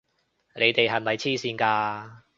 [0.55, 2.21] 你哋係咪癡線㗎！